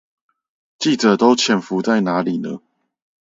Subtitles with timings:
[0.79, 2.59] 記者都潛伏在哪裡呢？